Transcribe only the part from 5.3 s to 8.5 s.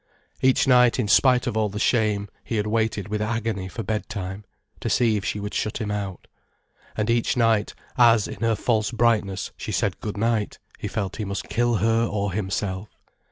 would shut him out. And each night, as, in